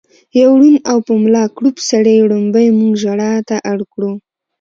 [0.41, 4.11] يو ړوند او په ملا کړوپ سړي ړومبی مونږ ژړا ته اړ کړو